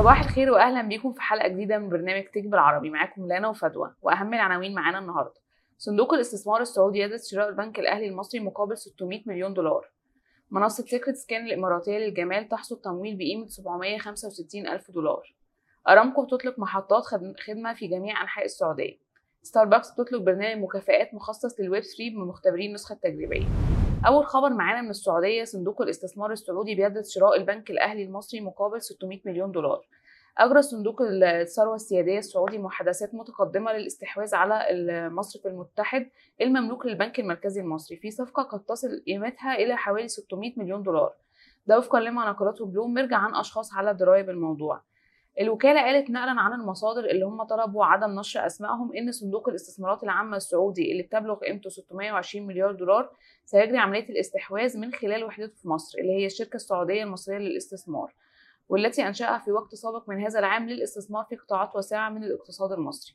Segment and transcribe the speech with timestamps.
[0.00, 4.34] صباح الخير واهلا بيكم في حلقة جديدة من برنامج Tech بالعربي معاكم لانا وفدوى وأهم
[4.34, 5.34] العناوين معانا النهارده.
[5.78, 9.90] صندوق الاستثمار السعودي يدرس شراء البنك الأهلي المصري مقابل 600 مليون دولار.
[10.50, 15.34] منصة Secret Skin الإماراتية للجمال تحصد تمويل بقيمة 765 ألف دولار.
[15.88, 17.02] أرامكو بتطلق محطات
[17.46, 18.98] خدمة في جميع أنحاء السعودية.
[19.42, 23.46] ستاربكس بتطلق برنامج مكافآت مخصص للويب 3 لمختبرين النسخة التجريبية.
[24.06, 29.20] أول خبر معانا من السعودية صندوق الاستثمار السعودي بيدرس شراء البنك الأهلي المصري مقابل 600
[29.24, 29.86] مليون دولار.
[30.38, 36.10] أجرى صندوق الثروة السيادية السعودي محادثات متقدمة للاستحواذ على المصرف المتحد
[36.40, 41.12] المملوك للبنك المركزي المصري في صفقة قد تصل قيمتها إلى حوالي 600 مليون دولار.
[41.66, 44.82] ده وفقا لما نقلته بلومبرج عن أشخاص على دراية بالموضوع.
[45.40, 50.36] الوكالة قالت نقلا عن المصادر اللي هم طلبوا عدم نشر أسمائهم إن صندوق الاستثمارات العامة
[50.36, 53.10] السعودي اللي بتبلغ قيمته 620 مليار دولار
[53.44, 58.14] سيجري عملية الاستحواذ من خلال وحدته في مصر اللي هي الشركة السعودية المصرية للاستثمار
[58.68, 63.14] والتي أنشأها في وقت سابق من هذا العام للاستثمار في قطاعات واسعة من الاقتصاد المصري.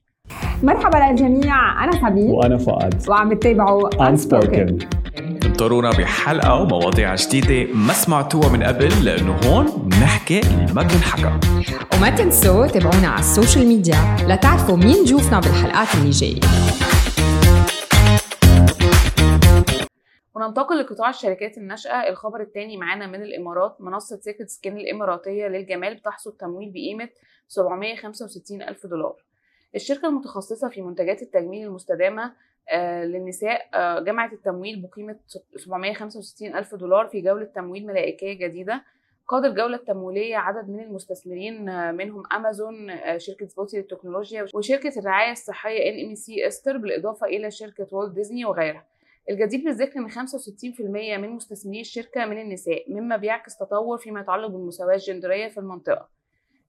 [0.64, 2.31] مرحبا للجميع أنا سبيل.
[2.31, 3.09] وأنا فؤاد.
[3.09, 4.86] وعم تتابعوا Unspoken.
[5.45, 10.42] انطرونا بحلقة ومواضيع جديدة ما سمعتوها من قبل لأنه هون بنحكي
[10.75, 11.39] ما بنحكى.
[11.97, 13.95] وما تنسوا تابعونا على السوشيال ميديا
[14.28, 16.39] لتعرفوا مين جوفنا بالحلقات اللي جاية.
[20.36, 26.31] وننتقل لقطاع الشركات الناشئة الخبر الثاني معانا من الإمارات منصة Secret Skin الإماراتية للجمال بتحصد
[26.31, 27.09] تمويل بقيمة
[27.47, 29.16] 765 ألف دولار.
[29.76, 32.34] الشركة المتخصصة في منتجات التجميل المستدامة
[32.70, 35.16] آه للنساء آه جمعت التمويل بقيمة
[35.56, 38.84] 765 ألف دولار في جولة تمويل ملائكية جديدة.
[39.28, 45.90] قاد الجولة التمويلية عدد من المستثمرين آه منهم أمازون شركة سبوتي للتكنولوجيا وشركة الرعاية الصحية
[45.92, 48.86] NMC إستر بالإضافة إلى شركة والت ديزني وغيرها.
[49.30, 50.81] الجدير بالذكر إن 65%
[51.18, 56.15] من مستثمري الشركة من النساء مما بيعكس تطور فيما يتعلق بالمساواة الجندرية في المنطقة.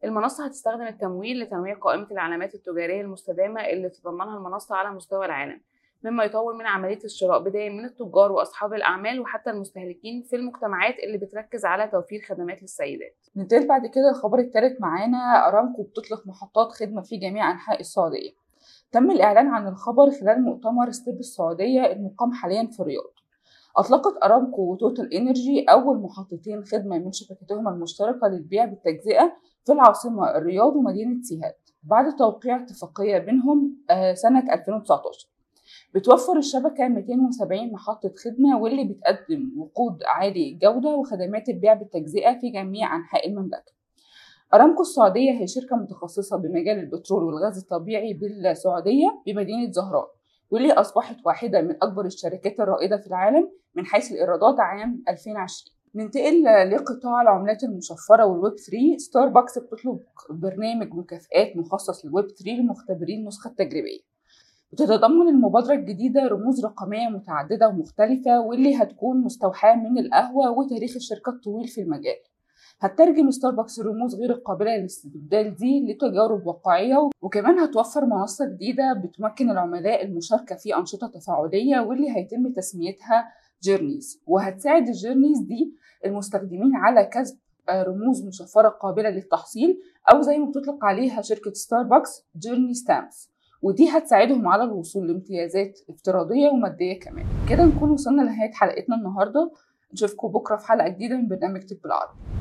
[0.05, 5.61] المنصة هتستخدم التمويل لتنويع قائمة العلامات التجارية المستدامة اللي تتضمنها المنصة على مستوى العالم
[6.05, 11.19] مما يطور من عملية الشراء بدايه من التجار وأصحاب الأعمال وحتى المستهلكين في المجتمعات اللي
[11.19, 13.17] بتركز على توفير خدمات للسيدات.
[13.37, 15.49] ننتقل بعد كده الخبر الثالث معانا.
[15.49, 18.31] أرامكو بتطلق محطات خدمة في جميع أنحاء السعودية.
[18.93, 23.13] تم الإعلان عن الخبر خلال مؤتمر Step السعودية المقام حاليا في الرياض.
[23.77, 29.33] أطلقت أرامكو وتوتال إنرجي أول محطتين خدمة من شبكتهما المشتركة للبيع بالتجزئة
[29.65, 31.71] في العاصمة الرياض ومدينة سيهات.
[31.83, 33.77] بعد توقيع اتفاقية بينهم
[34.15, 35.29] سنة 2019
[35.95, 42.97] بتوفر الشبكة 270 محطة خدمة واللي بتقدم وقود عالي الجودة وخدمات البيع بالتجزئة في جميع
[42.97, 43.73] أنحاء المملكة.
[44.55, 50.07] أرامكو السعودية هي شركة متخصصة بمجال البترول والغاز الطبيعي بالسعودية بمدينة ظهران
[50.51, 56.45] واللي أصبحت واحدة من أكبر الشركات الرائدة في العالم من حيث الإيرادات عام 2020 ننتقل
[56.71, 60.01] لقطاع العملات المشفرة والويب 3 ستاربكس بتطلق
[60.31, 64.01] برنامج مكافآت مخصص للويب 3 لمختبرين النسخة التجريبية.
[64.73, 71.69] بتتضمن المبادرة الجديدة رموز رقمية متعددة ومختلفة واللي هتكون مستوحاة من القهوة وتاريخ الشركة الطويل
[71.69, 72.17] في المجال.
[72.81, 80.05] هتترجم ستاربكس الرموز غير القابلة للاستبدال دي لتجارب واقعية وكمان هتوفر منصة جديدة بتمكن العملاء
[80.05, 83.29] المشاركة في أنشطة تفاعلية واللي هيتم تسميتها
[83.63, 85.75] journeys وهتساعد ال journeys دي
[86.07, 87.39] المستخدمين على كسب
[87.71, 89.81] رموز مشفرة قابلة للتحصيل
[90.13, 93.31] أو زي ما بتطلق عليها شركة ستاربكس journey stamps
[93.63, 97.25] ودي هتساعدهم على الوصول لامتيازات افتراضية ومادية كمان.
[97.51, 99.51] كده نكون وصلنا لنهاية حلقتنا النهاردة.
[99.93, 102.36] نشوفكم بكرة في حلقة جديدة من برنامج طب العربي